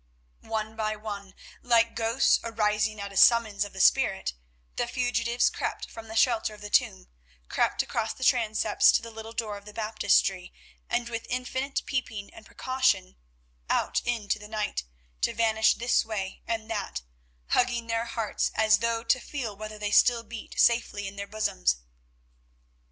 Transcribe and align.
One 0.49 0.75
by 0.75 0.95
one, 0.95 1.35
like 1.61 1.93
ghosts 1.93 2.39
arising 2.43 2.99
at 2.99 3.13
a 3.13 3.17
summons 3.17 3.63
of 3.63 3.71
the 3.71 3.79
Spirit, 3.79 4.33
the 4.75 4.87
fugitives 4.87 5.51
crept 5.51 5.91
from 5.91 6.07
the 6.07 6.15
shelter 6.15 6.55
of 6.55 6.61
the 6.61 6.71
tomb, 6.71 7.07
crept 7.49 7.83
across 7.83 8.11
the 8.11 8.23
transepts 8.23 8.91
to 8.93 9.03
the 9.03 9.11
little 9.11 9.31
door 9.31 9.57
of 9.59 9.65
the 9.65 9.73
baptistery, 9.75 10.51
and 10.89 11.07
with 11.07 11.27
infinite 11.29 11.83
peeping 11.85 12.33
and 12.33 12.47
precaution, 12.47 13.15
out 13.69 14.01
into 14.03 14.39
the 14.39 14.47
night, 14.47 14.85
to 15.21 15.35
vanish 15.35 15.75
this 15.75 16.03
way 16.03 16.41
and 16.47 16.67
that, 16.71 17.03
hugging 17.49 17.85
their 17.85 18.05
hearts 18.05 18.49
as 18.55 18.79
though 18.79 19.03
to 19.03 19.19
feel 19.19 19.55
whether 19.55 19.77
they 19.77 19.91
still 19.91 20.23
beat 20.23 20.59
safely 20.59 21.07
in 21.07 21.15
their 21.15 21.27
bosoms. 21.27 21.75